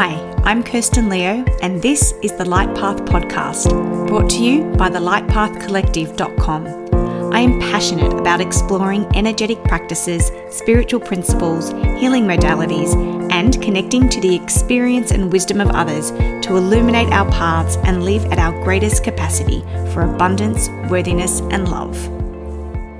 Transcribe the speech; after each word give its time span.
Hi, 0.00 0.14
I'm 0.44 0.62
Kirsten 0.62 1.08
Leo, 1.08 1.44
and 1.60 1.82
this 1.82 2.14
is 2.22 2.30
the 2.36 2.44
Light 2.44 2.72
Path 2.76 2.98
Podcast, 2.98 3.68
brought 4.06 4.30
to 4.30 4.38
you 4.38 4.62
by 4.76 4.88
the 4.88 5.00
lightpathcollective.com. 5.00 7.32
I 7.34 7.40
am 7.40 7.58
passionate 7.58 8.12
about 8.12 8.40
exploring 8.40 9.06
energetic 9.16 9.60
practices, 9.64 10.30
spiritual 10.56 11.00
principles, 11.00 11.70
healing 11.98 12.26
modalities, 12.26 12.94
and 13.32 13.60
connecting 13.60 14.08
to 14.10 14.20
the 14.20 14.36
experience 14.36 15.10
and 15.10 15.32
wisdom 15.32 15.60
of 15.60 15.70
others 15.70 16.12
to 16.12 16.56
illuminate 16.56 17.12
our 17.12 17.28
paths 17.32 17.76
and 17.78 18.04
live 18.04 18.24
at 18.26 18.38
our 18.38 18.52
greatest 18.62 19.02
capacity 19.02 19.62
for 19.92 20.02
abundance, 20.02 20.68
worthiness, 20.88 21.40
and 21.50 21.68
love 21.68 21.96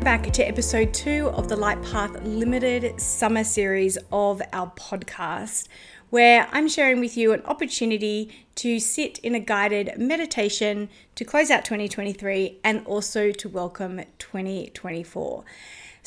back 0.09 0.33
to 0.33 0.43
episode 0.43 0.95
two 0.95 1.29
of 1.35 1.49
the 1.49 1.57
Light 1.57 1.83
Path 1.83 2.23
Limited 2.23 2.99
Summer 2.99 3.45
Series 3.45 3.99
of 4.11 4.41
our 4.55 4.71
podcast, 4.71 5.69
where 6.11 6.49
I'm 6.53 6.69
sharing 6.69 7.01
with 7.01 7.17
you 7.17 7.33
an 7.33 7.43
opportunity 7.45 8.31
to 8.57 8.81
sit 8.81 9.19
in 9.19 9.35
a 9.35 9.41
guided 9.41 9.99
meditation 9.99 10.89
to 11.15 11.25
close 11.25 11.51
out 11.51 11.65
2023 11.65 12.59
and 12.65 12.85
also 12.87 13.31
to 13.33 13.49
welcome 13.49 14.01
2024. 14.19 15.45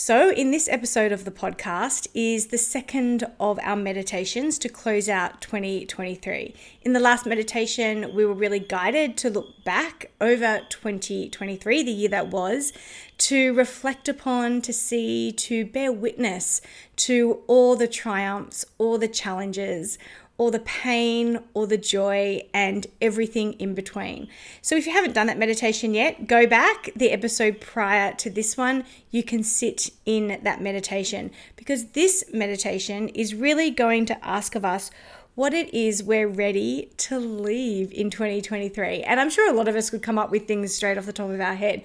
So, 0.03 0.31
in 0.31 0.49
this 0.49 0.67
episode 0.67 1.11
of 1.11 1.25
the 1.25 1.31
podcast 1.31 2.07
is 2.15 2.47
the 2.47 2.57
second 2.57 3.23
of 3.39 3.59
our 3.61 3.75
meditations 3.75 4.57
to 4.57 4.67
close 4.67 5.07
out 5.07 5.41
2023. 5.41 6.55
In 6.81 6.93
the 6.93 6.99
last 6.99 7.27
meditation, 7.27 8.11
we 8.15 8.25
were 8.25 8.33
really 8.33 8.57
guided 8.57 9.15
to 9.17 9.29
look 9.29 9.63
back 9.63 10.09
over 10.19 10.61
2023, 10.69 11.83
the 11.83 11.91
year 11.91 12.09
that 12.09 12.29
was, 12.29 12.73
to 13.19 13.53
reflect 13.53 14.09
upon, 14.09 14.63
to 14.63 14.73
see, 14.73 15.31
to 15.33 15.65
bear 15.65 15.91
witness 15.91 16.61
to 16.95 17.43
all 17.45 17.75
the 17.75 17.87
triumphs, 17.87 18.65
all 18.79 18.97
the 18.97 19.07
challenges, 19.07 19.99
or 20.41 20.49
the 20.49 20.57
pain 20.57 21.37
or 21.53 21.67
the 21.67 21.77
joy 21.77 22.41
and 22.51 22.87
everything 22.99 23.53
in 23.59 23.75
between. 23.75 24.27
So, 24.59 24.75
if 24.75 24.87
you 24.87 24.91
haven't 24.91 25.13
done 25.13 25.27
that 25.27 25.37
meditation 25.37 25.93
yet, 25.93 26.25
go 26.25 26.47
back 26.47 26.89
the 26.95 27.11
episode 27.11 27.61
prior 27.61 28.15
to 28.15 28.27
this 28.27 28.57
one. 28.57 28.83
You 29.11 29.21
can 29.21 29.43
sit 29.43 29.91
in 30.03 30.39
that 30.41 30.59
meditation 30.59 31.29
because 31.55 31.89
this 31.89 32.23
meditation 32.33 33.09
is 33.09 33.35
really 33.35 33.69
going 33.69 34.07
to 34.07 34.25
ask 34.25 34.55
of 34.55 34.65
us 34.65 34.89
what 35.35 35.53
it 35.53 35.71
is 35.75 36.01
we're 36.01 36.27
ready 36.27 36.89
to 36.97 37.19
leave 37.19 37.93
in 37.93 38.09
2023. 38.09 39.03
And 39.03 39.19
I'm 39.19 39.29
sure 39.29 39.47
a 39.47 39.55
lot 39.55 39.67
of 39.67 39.75
us 39.75 39.91
could 39.91 40.01
come 40.01 40.17
up 40.17 40.31
with 40.31 40.47
things 40.47 40.73
straight 40.73 40.97
off 40.97 41.05
the 41.05 41.13
top 41.13 41.29
of 41.29 41.39
our 41.39 41.53
head. 41.53 41.83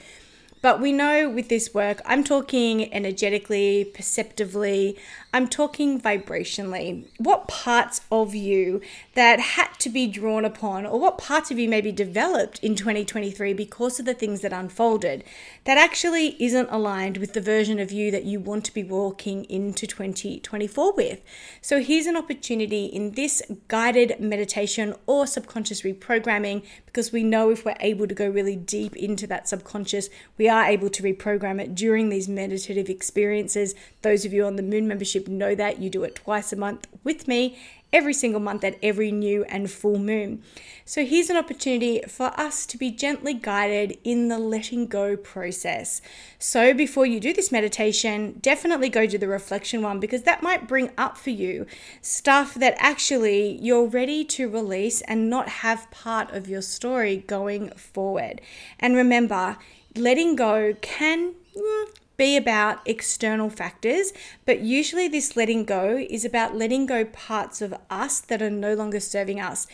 But 0.62 0.80
we 0.80 0.92
know 0.92 1.28
with 1.28 1.48
this 1.48 1.74
work, 1.74 2.00
I'm 2.06 2.24
talking 2.24 2.92
energetically, 2.92 3.84
perceptively, 3.94 4.96
I'm 5.36 5.48
talking 5.48 6.00
vibrationally. 6.00 7.04
What 7.18 7.46
parts 7.46 8.00
of 8.10 8.34
you 8.34 8.80
that 9.12 9.38
had 9.38 9.68
to 9.80 9.90
be 9.90 10.06
drawn 10.06 10.46
upon, 10.46 10.86
or 10.86 10.98
what 10.98 11.18
parts 11.18 11.50
of 11.50 11.58
you 11.58 11.68
maybe 11.68 11.92
developed 11.92 12.58
in 12.60 12.74
2023 12.74 13.52
because 13.52 14.00
of 14.00 14.06
the 14.06 14.14
things 14.14 14.40
that 14.40 14.54
unfolded, 14.54 15.24
that 15.64 15.76
actually 15.76 16.42
isn't 16.42 16.70
aligned 16.70 17.18
with 17.18 17.34
the 17.34 17.42
version 17.42 17.78
of 17.78 17.92
you 17.92 18.10
that 18.10 18.24
you 18.24 18.40
want 18.40 18.64
to 18.64 18.72
be 18.72 18.82
walking 18.82 19.44
into 19.44 19.86
2024 19.86 20.94
with? 20.94 21.20
So 21.60 21.82
here's 21.82 22.06
an 22.06 22.16
opportunity 22.16 22.86
in 22.86 23.10
this 23.10 23.42
guided 23.68 24.18
meditation 24.18 24.94
or 25.04 25.26
subconscious 25.26 25.82
reprogramming, 25.82 26.64
because 26.86 27.12
we 27.12 27.22
know 27.22 27.50
if 27.50 27.62
we're 27.62 27.76
able 27.80 28.06
to 28.06 28.14
go 28.14 28.26
really 28.26 28.56
deep 28.56 28.96
into 28.96 29.26
that 29.26 29.50
subconscious, 29.50 30.08
we 30.38 30.48
are 30.48 30.64
able 30.64 30.88
to 30.88 31.02
reprogram 31.02 31.60
it 31.60 31.74
during 31.74 32.08
these 32.08 32.26
meditative 32.26 32.88
experiences. 32.88 33.74
Those 34.00 34.24
of 34.24 34.32
you 34.32 34.46
on 34.46 34.56
the 34.56 34.62
Moon 34.62 34.88
membership 34.88 35.25
know 35.28 35.54
that 35.54 35.80
you 35.80 35.90
do 35.90 36.04
it 36.04 36.14
twice 36.14 36.52
a 36.52 36.56
month 36.56 36.86
with 37.04 37.26
me 37.28 37.58
every 37.92 38.12
single 38.12 38.40
month 38.40 38.64
at 38.64 38.76
every 38.82 39.10
new 39.10 39.44
and 39.44 39.70
full 39.70 39.98
moon. 39.98 40.42
So 40.84 41.04
here's 41.04 41.30
an 41.30 41.36
opportunity 41.36 42.02
for 42.08 42.38
us 42.38 42.66
to 42.66 42.76
be 42.76 42.90
gently 42.90 43.32
guided 43.32 43.96
in 44.04 44.28
the 44.28 44.38
letting 44.38 44.86
go 44.86 45.16
process. 45.16 46.02
So 46.38 46.74
before 46.74 47.06
you 47.06 47.20
do 47.20 47.32
this 47.32 47.52
meditation, 47.52 48.38
definitely 48.42 48.88
go 48.88 49.06
to 49.06 49.18
the 49.18 49.28
reflection 49.28 49.82
one 49.82 50.00
because 50.00 50.22
that 50.24 50.42
might 50.42 50.68
bring 50.68 50.90
up 50.98 51.16
for 51.16 51.30
you 51.30 51.66
stuff 52.02 52.54
that 52.54 52.74
actually 52.78 53.58
you're 53.62 53.86
ready 53.86 54.24
to 54.24 54.48
release 54.48 55.00
and 55.02 55.30
not 55.30 55.48
have 55.48 55.90
part 55.90 56.30
of 56.32 56.48
your 56.48 56.62
story 56.62 57.16
going 57.16 57.70
forward. 57.70 58.40
And 58.80 58.94
remember, 58.96 59.56
letting 59.94 60.36
go 60.36 60.74
can 60.80 61.34
mm, 61.56 61.86
be 62.16 62.36
about 62.36 62.80
external 62.86 63.50
factors, 63.50 64.12
but 64.44 64.60
usually 64.60 65.08
this 65.08 65.36
letting 65.36 65.64
go 65.64 65.96
is 66.08 66.24
about 66.24 66.56
letting 66.56 66.86
go 66.86 67.04
parts 67.04 67.60
of 67.60 67.74
us 67.90 68.20
that 68.20 68.42
are 68.42 68.50
no 68.50 68.74
longer 68.74 69.00
serving 69.00 69.40
us. 69.40 69.66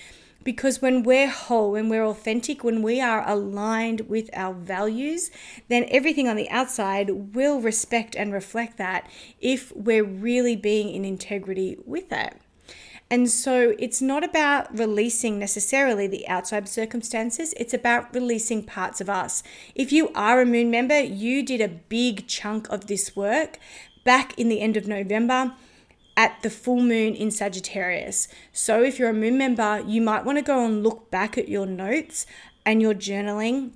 Because 0.44 0.82
when 0.82 1.04
we're 1.04 1.30
whole, 1.30 1.72
when 1.72 1.88
we're 1.88 2.04
authentic, 2.04 2.64
when 2.64 2.82
we 2.82 3.00
are 3.00 3.28
aligned 3.28 4.02
with 4.02 4.28
our 4.32 4.52
values, 4.52 5.30
then 5.68 5.86
everything 5.88 6.26
on 6.26 6.36
the 6.36 6.50
outside 6.50 7.34
will 7.34 7.60
respect 7.60 8.16
and 8.16 8.32
reflect 8.32 8.76
that 8.78 9.08
if 9.40 9.72
we're 9.76 10.04
really 10.04 10.56
being 10.56 10.92
in 10.92 11.04
integrity 11.04 11.76
with 11.86 12.10
it. 12.10 12.34
And 13.12 13.28
so 13.28 13.74
it's 13.78 14.00
not 14.00 14.24
about 14.24 14.74
releasing 14.74 15.38
necessarily 15.38 16.06
the 16.06 16.26
outside 16.26 16.66
circumstances, 16.66 17.52
it's 17.58 17.74
about 17.74 18.14
releasing 18.14 18.62
parts 18.62 19.02
of 19.02 19.10
us. 19.10 19.42
If 19.74 19.92
you 19.92 20.10
are 20.14 20.40
a 20.40 20.46
moon 20.46 20.70
member, 20.70 20.98
you 20.98 21.42
did 21.44 21.60
a 21.60 21.68
big 21.68 22.26
chunk 22.26 22.70
of 22.70 22.86
this 22.86 23.14
work 23.14 23.58
back 24.02 24.38
in 24.38 24.48
the 24.48 24.62
end 24.62 24.78
of 24.78 24.88
November 24.88 25.52
at 26.16 26.42
the 26.42 26.48
full 26.48 26.80
moon 26.80 27.14
in 27.14 27.30
Sagittarius. 27.30 28.28
So 28.50 28.82
if 28.82 28.98
you're 28.98 29.10
a 29.10 29.12
moon 29.12 29.36
member, 29.36 29.84
you 29.86 30.00
might 30.00 30.24
want 30.24 30.38
to 30.38 30.42
go 30.42 30.64
and 30.64 30.82
look 30.82 31.10
back 31.10 31.36
at 31.36 31.50
your 31.50 31.66
notes 31.66 32.24
and 32.64 32.80
your 32.80 32.94
journaling 32.94 33.72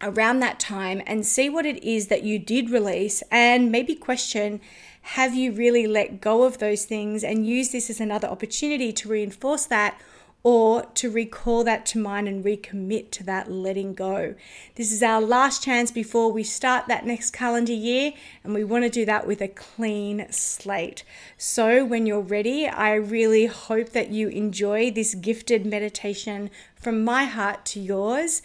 around 0.00 0.40
that 0.40 0.58
time 0.58 1.02
and 1.06 1.26
see 1.26 1.50
what 1.50 1.66
it 1.66 1.84
is 1.84 2.08
that 2.08 2.22
you 2.22 2.38
did 2.38 2.70
release 2.70 3.22
and 3.30 3.70
maybe 3.70 3.94
question 3.94 4.58
have 5.02 5.34
you 5.34 5.52
really 5.52 5.86
let 5.86 6.20
go 6.20 6.44
of 6.44 6.58
those 6.58 6.84
things 6.84 7.24
and 7.24 7.46
use 7.46 7.70
this 7.70 7.90
as 7.90 8.00
another 8.00 8.28
opportunity 8.28 8.92
to 8.92 9.08
reinforce 9.08 9.66
that 9.66 10.00
or 10.42 10.82
to 10.94 11.10
recall 11.10 11.64
that 11.64 11.84
to 11.84 11.98
mind 11.98 12.26
and 12.26 12.44
recommit 12.44 13.10
to 13.10 13.22
that 13.24 13.50
letting 13.50 13.92
go. 13.92 14.34
This 14.76 14.90
is 14.90 15.02
our 15.02 15.20
last 15.20 15.62
chance 15.62 15.90
before 15.90 16.32
we 16.32 16.42
start 16.42 16.88
that 16.88 17.04
next 17.04 17.32
calendar 17.32 17.74
year, 17.74 18.12
and 18.42 18.54
we 18.54 18.64
want 18.64 18.84
to 18.84 18.90
do 18.90 19.04
that 19.04 19.26
with 19.26 19.42
a 19.42 19.48
clean 19.48 20.26
slate. 20.30 21.04
So, 21.36 21.84
when 21.84 22.06
you're 22.06 22.20
ready, 22.20 22.66
I 22.66 22.94
really 22.94 23.46
hope 23.46 23.90
that 23.90 24.10
you 24.10 24.28
enjoy 24.28 24.90
this 24.90 25.14
gifted 25.14 25.66
meditation 25.66 26.50
from 26.74 27.04
my 27.04 27.24
heart 27.24 27.66
to 27.66 27.80
yours, 27.80 28.40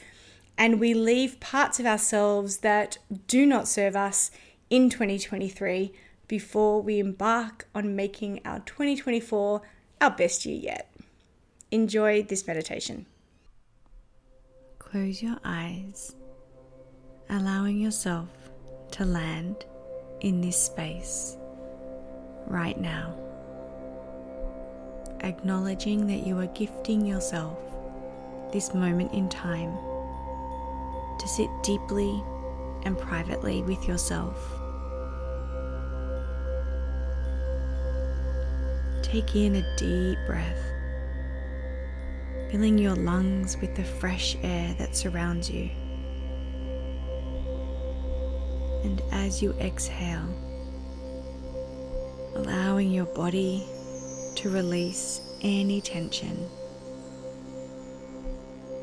and 0.57 0.81
we 0.81 0.93
leave 0.93 1.39
parts 1.39 1.79
of 1.79 1.85
ourselves 1.85 2.57
that 2.57 2.97
do 3.27 3.45
not 3.45 3.69
serve 3.69 3.95
us 3.95 4.31
in 4.69 4.89
2023 4.89 5.93
before 6.27 6.81
we 6.81 6.99
embark 6.99 7.67
on 7.75 7.95
making 7.95 8.41
our 8.45 8.59
2024 8.61 9.61
our 10.01 10.11
best 10.11 10.45
year 10.45 10.57
yet. 10.57 10.91
Enjoy 11.71 12.23
this 12.23 12.47
meditation. 12.47 13.05
Close 14.79 15.21
your 15.21 15.37
eyes, 15.43 16.15
allowing 17.29 17.79
yourself 17.79 18.29
to 18.91 19.03
land 19.05 19.65
in 20.21 20.41
this 20.41 20.57
space 20.57 21.37
right 22.47 22.79
now. 22.79 23.15
Acknowledging 25.21 26.07
that 26.07 26.25
you 26.25 26.39
are 26.39 26.47
gifting 26.47 27.05
yourself 27.05 27.57
this 28.51 28.73
moment 28.73 29.11
in 29.11 29.27
time 29.27 29.75
to 31.19 31.27
sit 31.27 31.49
deeply 31.63 32.23
and 32.83 32.97
privately 32.97 33.63
with 33.63 33.87
yourself 33.87 34.37
Take 39.15 39.37
in 39.37 39.55
a 39.55 39.75
deep 39.77 40.17
breath, 40.27 40.59
filling 42.51 42.77
your 42.77 42.95
lungs 42.95 43.55
with 43.61 43.73
the 43.73 43.83
fresh 43.85 44.35
air 44.43 44.75
that 44.77 44.93
surrounds 44.93 45.49
you. 45.49 45.69
And 48.83 49.01
as 49.13 49.41
you 49.41 49.53
exhale, 49.53 50.27
allowing 52.35 52.91
your 52.91 53.05
body 53.05 53.63
to 54.35 54.49
release 54.49 55.21
any 55.41 55.79
tension 55.79 56.49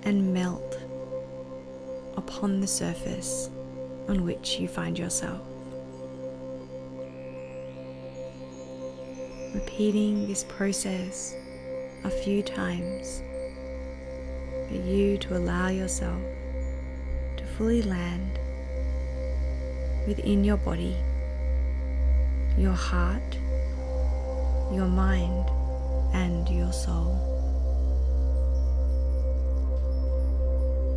and 0.04 0.32
melt 0.32 0.78
upon 2.16 2.62
the 2.62 2.66
surface 2.66 3.50
on 4.08 4.24
which 4.24 4.58
you 4.58 4.66
find 4.66 4.98
yourself. 4.98 5.51
repeating 9.54 10.26
this 10.26 10.44
process 10.44 11.34
a 12.04 12.10
few 12.10 12.42
times 12.42 13.22
for 14.68 14.74
you 14.74 15.18
to 15.18 15.36
allow 15.36 15.68
yourself 15.68 16.20
to 17.36 17.44
fully 17.58 17.82
land 17.82 18.38
within 20.06 20.42
your 20.42 20.56
body, 20.56 20.96
your 22.56 22.72
heart, 22.72 23.36
your 24.72 24.86
mind, 24.86 25.50
and 26.14 26.48
your 26.48 26.72
soul. 26.72 27.18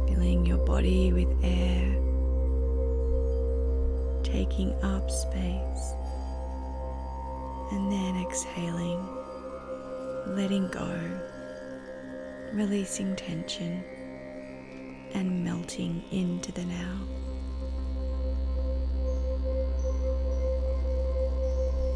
Filling 0.08 0.46
your 0.46 0.60
body 0.60 1.12
with 1.12 1.28
air, 1.44 1.92
taking 4.24 4.72
up 4.82 5.12
space 5.12 5.94
and 7.72 7.92
then 7.92 8.16
exhaling, 8.18 9.00
letting 10.28 10.68
go, 10.70 11.00
releasing 12.54 13.16
tension, 13.16 13.84
and 15.14 15.44
melting 15.44 16.04
into 16.12 16.52
the 16.52 16.66
now. 16.66 17.02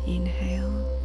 Inhale. 0.07 0.98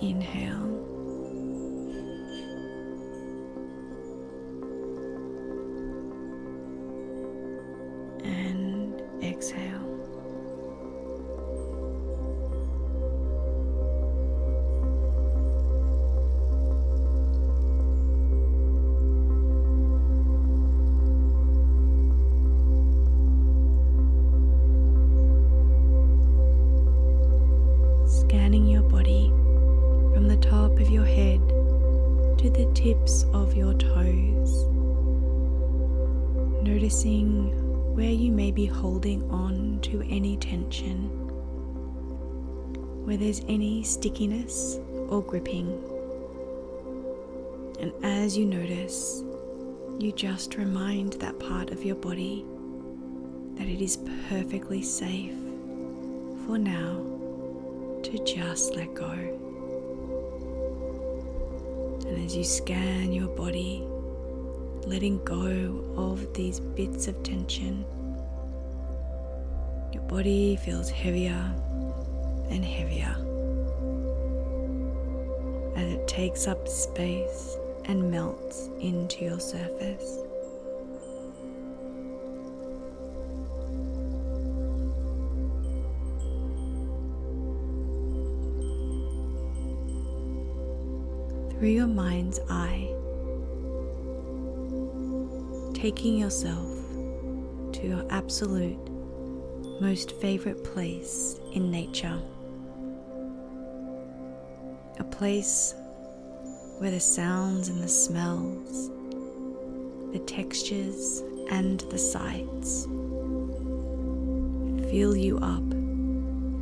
Inhale. 0.00 0.95
To 32.46 32.64
the 32.64 32.72
tips 32.74 33.24
of 33.32 33.56
your 33.56 33.74
toes. 33.74 34.66
Noticing 36.62 37.50
where 37.96 38.12
you 38.12 38.30
may 38.30 38.52
be 38.52 38.66
holding 38.66 39.28
on 39.32 39.80
to 39.82 40.00
any 40.08 40.36
tension, 40.36 41.08
where 43.04 43.16
there's 43.16 43.40
any 43.48 43.82
stickiness 43.82 44.78
or 45.08 45.22
gripping. 45.22 45.66
And 47.80 47.92
as 48.04 48.38
you 48.38 48.46
notice, 48.46 49.24
you 49.98 50.12
just 50.12 50.54
remind 50.54 51.14
that 51.14 51.40
part 51.40 51.70
of 51.70 51.84
your 51.84 51.96
body 51.96 52.44
that 53.56 53.66
it 53.66 53.82
is 53.82 53.98
perfectly 54.28 54.82
safe 54.82 55.34
for 56.46 56.58
now 56.58 57.02
to 58.04 58.24
just 58.24 58.76
let 58.76 58.94
go. 58.94 59.45
And 62.16 62.24
as 62.24 62.34
you 62.34 62.44
scan 62.44 63.12
your 63.12 63.28
body, 63.28 63.86
letting 64.86 65.22
go 65.22 65.84
of 65.98 66.32
these 66.32 66.60
bits 66.60 67.08
of 67.08 67.22
tension, 67.22 67.84
your 69.92 70.02
body 70.04 70.56
feels 70.56 70.88
heavier 70.88 71.54
and 72.48 72.64
heavier 72.64 73.14
as 75.76 75.92
it 75.92 76.08
takes 76.08 76.46
up 76.46 76.66
space 76.66 77.58
and 77.84 78.10
melts 78.10 78.70
into 78.80 79.22
your 79.26 79.38
surface. 79.38 80.25
Through 91.66 91.74
your 91.74 91.88
mind's 91.88 92.38
eye, 92.48 92.86
taking 95.74 96.16
yourself 96.16 96.68
to 97.72 97.80
your 97.82 98.06
absolute 98.08 98.78
most 99.80 100.12
favorite 100.20 100.62
place 100.62 101.40
in 101.54 101.68
nature. 101.68 102.22
A 105.00 105.04
place 105.10 105.74
where 106.78 106.92
the 106.92 107.00
sounds 107.00 107.68
and 107.68 107.82
the 107.82 107.88
smells, 107.88 108.88
the 110.12 110.20
textures 110.24 111.20
and 111.50 111.80
the 111.90 111.98
sights 111.98 112.84
fill 114.88 115.16
you 115.16 115.36
up 115.38 115.64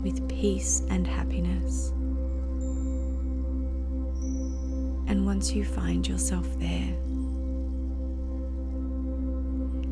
with 0.03 0.27
peace 0.31 0.81
and 0.89 1.07
happiness. 1.07 1.94
Once 5.35 5.53
you 5.53 5.65
find 5.65 6.07
yourself 6.07 6.47
there, 6.61 6.95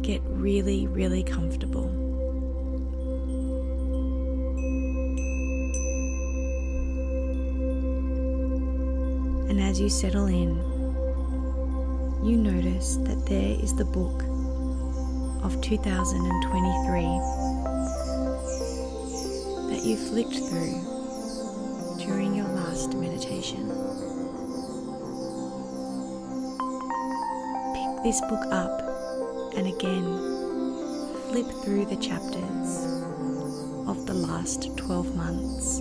get 0.02 0.22
really, 0.26 0.86
really 0.86 1.24
comfortable. 1.24 1.88
And 9.50 9.60
as 9.60 9.80
you 9.80 9.88
settle 9.88 10.26
in, 10.26 10.50
you 12.24 12.36
notice 12.36 12.94
that 12.98 13.26
there 13.26 13.56
is 13.60 13.74
the 13.74 13.84
book 13.84 14.22
of 15.42 15.60
2023 15.60 17.02
that 19.74 19.82
you 19.84 19.96
flicked 19.96 20.36
through 20.36 20.78
during 21.98 22.32
your 22.32 22.46
last 22.46 22.94
meditation. 22.94 24.01
This 28.02 28.20
book 28.22 28.44
up 28.50 28.82
and 29.56 29.68
again 29.68 30.02
flip 31.30 31.46
through 31.62 31.84
the 31.86 31.94
chapters 31.94 32.84
of 33.86 34.06
the 34.06 34.12
last 34.12 34.76
12 34.76 35.14
months. 35.14 35.78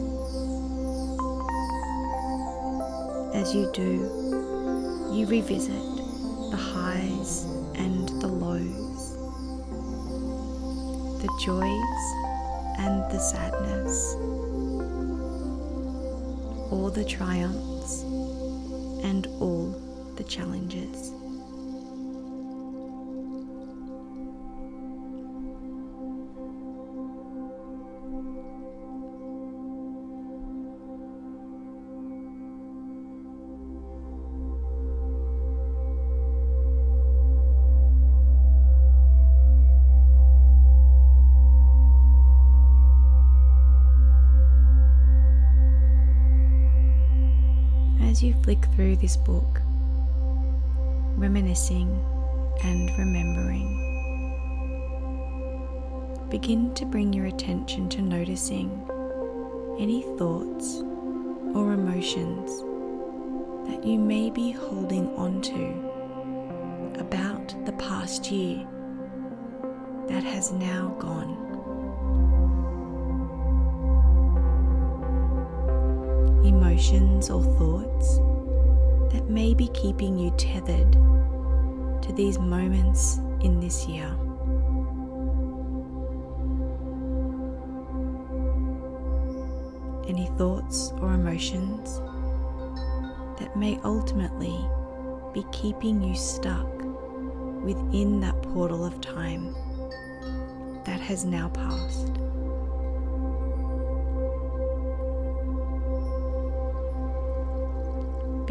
As 3.34 3.56
you 3.56 3.72
do, 3.74 5.10
you 5.12 5.26
revisit 5.26 5.84
the 6.52 6.58
highs 6.58 7.46
and 7.74 8.08
the 8.22 8.28
lows, 8.28 9.16
the 11.24 11.40
joys 11.44 12.04
and 12.78 13.12
the 13.12 13.18
sadness, 13.18 14.14
all 16.72 16.92
the 16.92 17.04
triumphs 17.04 18.04
and 19.04 19.26
all 19.40 19.72
the 20.18 20.24
challenges. 20.24 21.14
As 48.22 48.26
you 48.26 48.36
flick 48.44 48.64
through 48.76 48.98
this 48.98 49.18
book, 49.18 49.64
reminiscing 51.18 51.90
and 52.64 52.92
remembering, 53.00 53.68
begin 56.30 56.72
to 56.76 56.86
bring 56.86 57.14
your 57.14 57.26
attention 57.26 57.90
to 57.90 58.04
noticing 58.04 58.70
any 59.80 60.04
thoughts 60.20 60.84
or 61.56 61.74
emotions 61.74 62.62
that 63.68 63.84
you 63.84 63.98
may 63.98 64.30
be 64.30 64.52
holding 64.52 65.08
on 65.16 65.42
to 65.42 67.00
about 67.00 67.56
the 67.66 67.74
past 67.74 68.30
year 68.30 68.68
that 70.10 70.24
has 70.24 70.52
now 70.52 70.96
gone. 71.00 71.50
Emotions 76.46 77.32
or 77.32 77.44
thoughts 77.58 77.91
may 79.32 79.54
be 79.54 79.70
keeping 79.70 80.18
you 80.18 80.32
tethered 80.38 80.92
to 82.02 82.14
these 82.16 82.38
moments 82.38 83.20
in 83.42 83.60
this 83.60 83.88
year. 83.88 84.08
Any 90.08 90.28
thoughts 90.38 90.92
or 91.00 91.14
emotions 91.14 92.02
that 93.40 93.56
may 93.56 93.80
ultimately 93.84 94.60
be 95.34 95.46
keeping 95.54 96.04
you 96.04 96.14
stuck 96.14 96.68
within 97.64 98.20
that 98.20 98.42
portal 98.42 98.84
of 98.84 99.00
time 99.00 99.56
that 100.86 101.00
has 101.00 101.24
now 101.24 101.48
passed. 101.50 102.12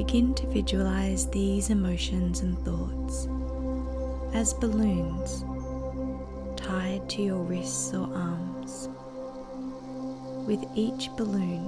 Begin 0.06 0.32
to 0.36 0.46
visualize 0.46 1.26
these 1.26 1.68
emotions 1.68 2.40
and 2.40 2.58
thoughts 2.60 3.28
as 4.32 4.54
balloons 4.54 5.44
tied 6.56 7.06
to 7.10 7.20
your 7.20 7.42
wrists 7.42 7.92
or 7.92 8.08
arms, 8.16 8.88
with 10.46 10.64
each 10.74 11.10
balloon 11.18 11.60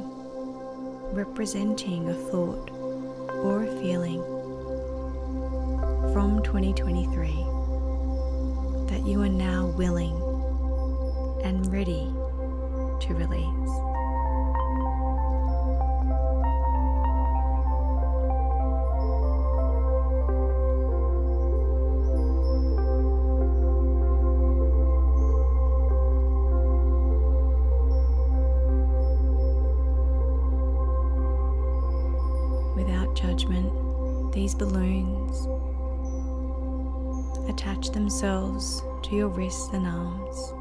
representing 1.12 2.08
a 2.08 2.14
thought 2.14 2.70
or 3.44 3.64
a 3.64 3.80
feeling 3.82 4.22
from 6.14 6.40
2023 6.42 7.26
that 8.88 9.06
you 9.06 9.20
are 9.20 9.28
now 9.28 9.66
willing 9.76 10.16
and 11.44 11.70
ready 11.70 12.10
to 12.98 13.14
release. 13.14 13.81
Judgment, 33.22 33.72
these 34.32 34.54
balloons 34.54 35.46
attach 37.48 37.90
themselves 37.90 38.82
to 39.04 39.14
your 39.14 39.28
wrists 39.28 39.68
and 39.72 39.86
arms. 39.86 40.52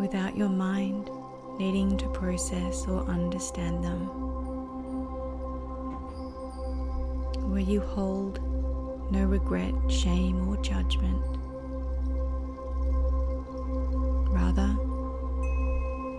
Without 0.00 0.36
your 0.36 0.48
mind 0.48 1.08
needing 1.58 1.96
to 1.98 2.08
process 2.08 2.88
or 2.88 3.04
understand 3.04 3.84
them, 3.84 4.08
where 7.48 7.60
you 7.60 7.80
hold 7.80 8.40
no 9.12 9.22
regret, 9.24 9.72
shame, 9.88 10.48
or 10.48 10.56
judgment. 10.56 11.22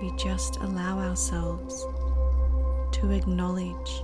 We 0.05 0.11
just 0.17 0.57
allow 0.57 0.99
ourselves 0.99 1.87
to 2.91 3.09
acknowledge 3.09 4.03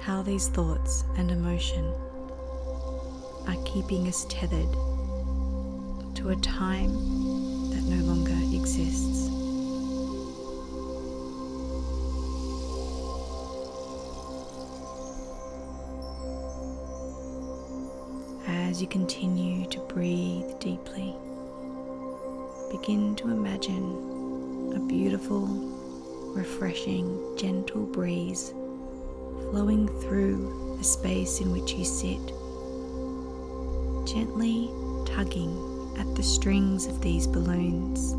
how 0.00 0.22
these 0.22 0.48
thoughts 0.48 1.04
and 1.16 1.30
emotion 1.30 1.94
are 3.46 3.56
keeping 3.64 4.08
us 4.08 4.26
tethered 4.28 4.72
to 6.16 6.30
a 6.30 6.36
time 6.36 6.90
that 7.70 7.84
no 7.84 8.02
longer 8.06 8.34
exists. 8.56 9.28
As 18.48 18.82
you 18.82 18.88
continue 18.88 19.64
to 19.68 19.78
breathe 19.82 20.58
deeply, 20.58 21.14
begin 22.72 23.14
to 23.14 23.30
imagine 23.30 24.21
a 24.74 24.80
beautiful, 24.80 25.46
refreshing, 26.34 27.36
gentle 27.36 27.84
breeze 27.86 28.54
flowing 29.50 29.86
through 30.00 30.76
the 30.78 30.84
space 30.84 31.40
in 31.40 31.52
which 31.52 31.72
you 31.74 31.84
sit, 31.84 32.26
gently 34.06 34.70
tugging 35.04 35.52
at 35.98 36.14
the 36.16 36.22
strings 36.22 36.86
of 36.86 37.02
these 37.02 37.26
balloons. 37.26 38.12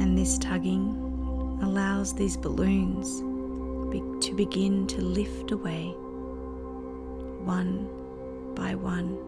And 0.00 0.16
this 0.16 0.38
tugging 0.38 1.58
allows 1.62 2.14
these 2.14 2.36
balloons 2.36 3.20
be- 3.90 4.28
to 4.28 4.34
begin 4.34 4.86
to 4.86 5.00
lift 5.00 5.50
away 5.50 5.88
one 7.44 7.88
by 8.54 8.76
one, 8.76 9.18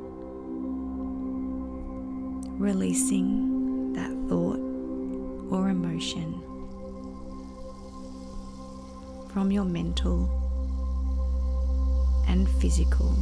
releasing 2.59 3.54
thought 4.29 4.61
or 5.51 5.69
emotion 5.69 6.41
from 9.33 9.51
your 9.51 9.65
mental 9.65 10.29
and 12.29 12.49
physical 12.61 13.15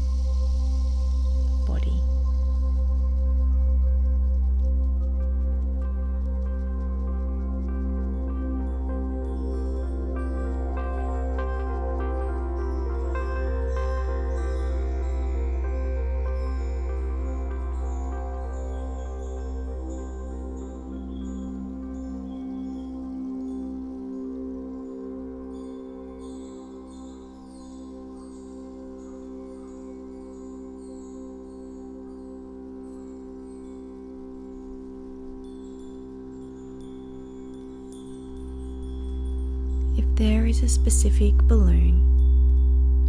there 40.22 40.46
is 40.46 40.62
a 40.62 40.68
specific 40.68 41.34
balloon, 41.48 42.00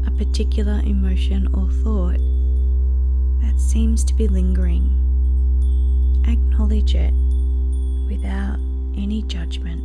a 0.07 0.11
particular 0.17 0.81
emotion 0.83 1.47
or 1.53 1.69
thought 1.83 2.17
that 3.39 3.59
seems 3.59 4.03
to 4.03 4.15
be 4.15 4.27
lingering, 4.27 4.89
acknowledge 6.27 6.95
it 6.95 7.13
without 8.07 8.57
any 8.97 9.21
judgment. 9.27 9.79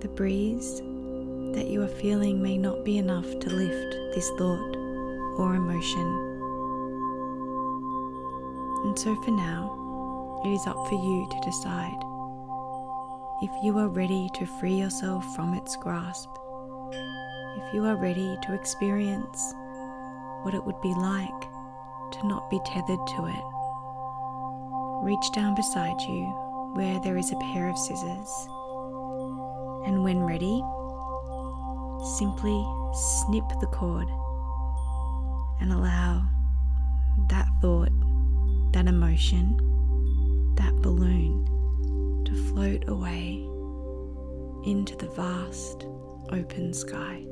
The 0.00 0.08
breeze 0.08 0.78
that 1.54 1.68
you 1.68 1.84
are 1.84 2.00
feeling 2.00 2.42
may 2.42 2.58
not 2.58 2.84
be 2.84 2.98
enough 2.98 3.38
to 3.38 3.48
lift 3.48 3.96
this 4.12 4.28
thought 4.30 4.81
or 5.36 5.54
emotion. 5.54 6.06
And 8.84 8.98
so 8.98 9.14
for 9.22 9.30
now, 9.30 10.40
it 10.44 10.48
is 10.48 10.66
up 10.66 10.76
for 10.88 10.94
you 10.94 11.28
to 11.30 11.40
decide 11.40 12.02
if 13.42 13.50
you 13.62 13.78
are 13.78 13.88
ready 13.88 14.28
to 14.34 14.46
free 14.46 14.74
yourself 14.74 15.24
from 15.34 15.54
its 15.54 15.76
grasp, 15.76 16.28
if 17.56 17.74
you 17.74 17.84
are 17.84 17.96
ready 17.96 18.36
to 18.42 18.54
experience 18.54 19.54
what 20.42 20.54
it 20.54 20.64
would 20.64 20.80
be 20.80 20.94
like 20.94 21.40
to 22.12 22.26
not 22.26 22.48
be 22.50 22.60
tethered 22.66 23.04
to 23.06 23.26
it. 23.26 23.44
Reach 25.04 25.32
down 25.32 25.54
beside 25.54 26.00
you 26.02 26.24
where 26.74 27.00
there 27.00 27.16
is 27.16 27.32
a 27.32 27.36
pair 27.36 27.68
of 27.68 27.78
scissors, 27.78 28.48
and 29.86 30.04
when 30.04 30.20
ready, 30.20 30.62
simply 32.16 32.64
snip 32.92 33.48
the 33.60 33.66
cord 33.66 34.08
and 35.62 35.72
allow 35.72 36.28
that 37.28 37.46
thought, 37.60 37.92
that 38.72 38.88
emotion, 38.88 39.56
that 40.56 40.74
balloon 40.82 42.24
to 42.24 42.34
float 42.50 42.88
away 42.88 43.34
into 44.66 44.96
the 44.96 45.08
vast 45.14 45.86
open 46.30 46.74
sky. 46.74 47.22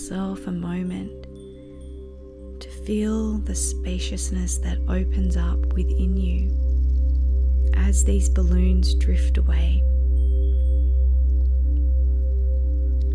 Yourself 0.00 0.46
a 0.46 0.52
moment 0.52 1.26
to 2.58 2.70
feel 2.86 3.36
the 3.38 3.54
spaciousness 3.54 4.56
that 4.56 4.78
opens 4.88 5.36
up 5.36 5.74
within 5.74 6.16
you 6.16 6.56
as 7.74 8.02
these 8.02 8.30
balloons 8.30 8.94
drift 8.94 9.36
away. 9.36 9.82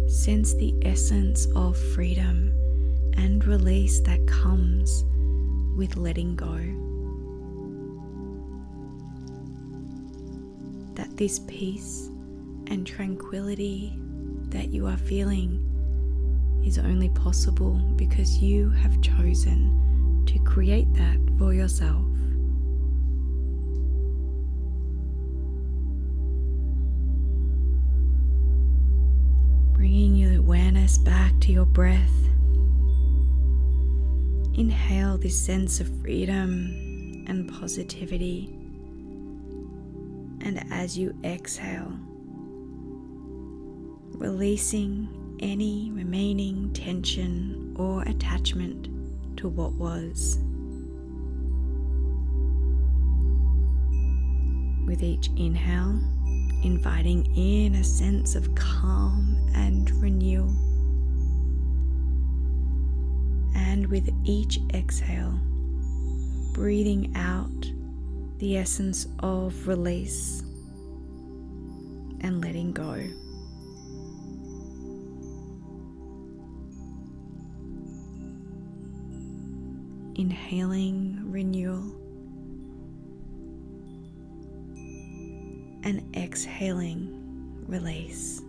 sense 0.07 0.53
the 0.53 0.75
essence 0.83 1.47
of 1.55 1.75
freedom 1.75 2.53
and 3.17 3.45
release 3.45 3.99
that 4.01 4.25
comes 4.27 5.03
with 5.75 5.97
letting 5.97 6.35
go. 6.35 6.55
That 10.93 11.17
this 11.17 11.39
peace 11.47 12.09
and 12.67 12.85
tranquility 12.85 13.97
that 14.49 14.69
you 14.69 14.85
are 14.85 14.97
feeling 14.97 15.74
is 16.65 16.79
only 16.79 17.09
possible 17.09 17.73
because 17.95 18.39
you 18.39 18.69
have 18.71 18.99
chosen 19.01 20.23
to 20.25 20.39
create 20.39 20.91
that 20.95 21.17
for 21.37 21.53
yourself. 21.53 22.03
Bringing 29.73 30.15
your 30.15 30.39
awareness 30.39 30.97
back 30.97 31.39
to 31.41 31.51
your 31.51 31.65
breath. 31.65 32.11
Inhale 34.55 35.17
this 35.17 35.37
sense 35.37 35.79
of 35.79 36.01
freedom 36.01 37.25
and 37.27 37.47
positivity. 37.47 38.49
And 40.41 40.63
as 40.71 40.97
you 40.97 41.15
exhale, 41.23 41.93
releasing 44.17 45.07
any 45.39 45.91
remaining 45.91 46.71
tension 46.73 47.75
or 47.77 48.01
attachment 48.03 48.87
to 49.37 49.49
what 49.49 49.73
was. 49.73 50.39
With 54.87 55.01
each 55.03 55.29
inhale, 55.37 55.99
inviting 56.63 57.25
in 57.35 57.75
a 57.75 57.83
sense 57.83 58.35
of 58.35 58.53
calm 58.55 59.37
and 59.55 59.89
renewal. 60.01 60.53
And 63.55 63.87
with 63.87 64.09
each 64.23 64.59
exhale, 64.73 65.39
breathing 66.53 67.13
out 67.15 67.71
the 68.39 68.57
essence 68.57 69.07
of 69.19 69.67
release 69.67 70.41
and 72.21 72.41
letting 72.41 72.71
go. 72.71 73.01
Inhaling 80.15 81.19
renewal 81.25 81.83
and 85.83 86.01
exhaling 86.15 87.11
release. 87.67 88.41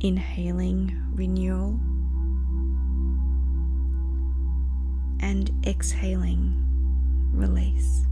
Inhaling 0.00 1.00
renewal 1.14 1.78
and 5.20 5.50
exhaling 5.64 6.52
release. 7.32 8.04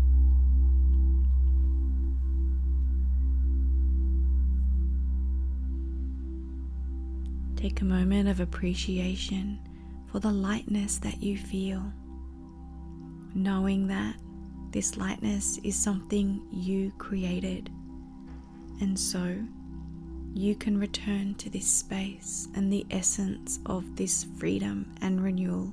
Take 7.60 7.82
a 7.82 7.84
moment 7.84 8.26
of 8.26 8.40
appreciation 8.40 9.58
for 10.10 10.18
the 10.18 10.32
lightness 10.32 10.96
that 11.00 11.22
you 11.22 11.36
feel, 11.36 11.92
knowing 13.34 13.86
that 13.88 14.16
this 14.70 14.96
lightness 14.96 15.58
is 15.62 15.76
something 15.76 16.40
you 16.50 16.90
created, 16.96 17.68
and 18.80 18.98
so 18.98 19.36
you 20.32 20.54
can 20.54 20.78
return 20.78 21.34
to 21.34 21.50
this 21.50 21.70
space 21.70 22.48
and 22.54 22.72
the 22.72 22.86
essence 22.90 23.58
of 23.66 23.94
this 23.94 24.24
freedom 24.38 24.90
and 25.02 25.22
renewal 25.22 25.70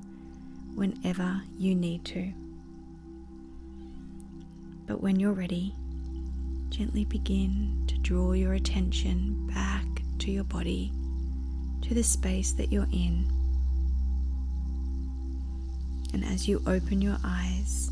whenever 0.75 1.41
you 1.57 1.73
need 1.73 2.03
to. 2.03 2.33
But 4.87 5.01
when 5.01 5.21
you're 5.21 5.31
ready, 5.31 5.73
gently 6.67 7.05
begin 7.05 7.85
to 7.87 7.97
draw 7.99 8.33
your 8.33 8.55
attention 8.55 9.47
back 9.47 9.85
to 10.19 10.31
your 10.31 10.43
body 10.43 10.91
to 11.87 11.93
the 11.93 12.03
space 12.03 12.51
that 12.51 12.71
you're 12.71 12.87
in. 12.91 13.25
And 16.13 16.25
as 16.25 16.47
you 16.47 16.61
open 16.67 17.01
your 17.01 17.17
eyes, 17.23 17.91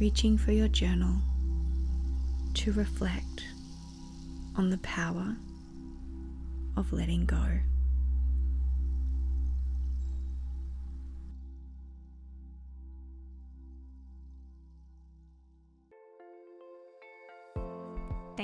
reaching 0.00 0.36
for 0.36 0.50
your 0.50 0.68
journal 0.68 1.14
to 2.54 2.72
reflect 2.72 3.44
on 4.56 4.70
the 4.70 4.78
power 4.78 5.36
of 6.76 6.92
letting 6.92 7.26
go. 7.26 7.44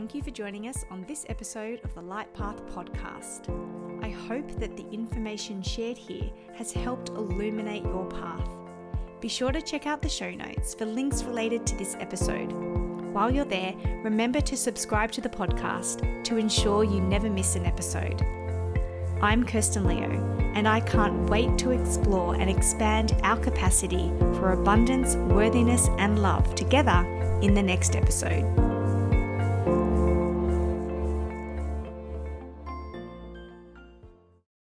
Thank 0.06 0.14
you 0.14 0.22
for 0.22 0.30
joining 0.30 0.68
us 0.68 0.84
on 0.88 1.04
this 1.08 1.26
episode 1.28 1.80
of 1.82 1.92
the 1.96 2.00
Light 2.00 2.32
Path 2.32 2.64
podcast. 2.66 3.50
I 4.04 4.08
hope 4.08 4.48
that 4.60 4.76
the 4.76 4.86
information 4.92 5.60
shared 5.64 5.98
here 5.98 6.30
has 6.54 6.70
helped 6.70 7.08
illuminate 7.08 7.82
your 7.82 8.06
path. 8.06 8.48
Be 9.20 9.26
sure 9.26 9.50
to 9.50 9.60
check 9.60 9.84
out 9.84 10.02
the 10.02 10.08
show 10.08 10.30
notes 10.30 10.74
for 10.74 10.86
links 10.86 11.24
related 11.24 11.66
to 11.66 11.76
this 11.76 11.96
episode. 11.98 12.52
While 13.12 13.32
you're 13.32 13.44
there, 13.44 13.74
remember 14.04 14.40
to 14.42 14.56
subscribe 14.56 15.10
to 15.10 15.20
the 15.20 15.28
podcast 15.28 16.22
to 16.22 16.36
ensure 16.36 16.84
you 16.84 17.00
never 17.00 17.28
miss 17.28 17.56
an 17.56 17.66
episode. 17.66 18.24
I'm 19.20 19.44
Kirsten 19.44 19.88
Leo, 19.88 20.08
and 20.54 20.68
I 20.68 20.82
can't 20.82 21.28
wait 21.28 21.58
to 21.58 21.72
explore 21.72 22.36
and 22.36 22.48
expand 22.48 23.18
our 23.24 23.38
capacity 23.38 24.12
for 24.34 24.52
abundance, 24.52 25.16
worthiness, 25.16 25.88
and 25.98 26.20
love 26.20 26.54
together 26.54 27.04
in 27.42 27.54
the 27.54 27.62
next 27.62 27.96
episode. 27.96 28.65